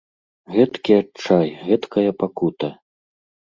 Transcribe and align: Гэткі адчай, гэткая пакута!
Гэткі 0.55 0.93
адчай, 1.01 1.47
гэткая 1.69 2.11
пакута! 2.25 2.75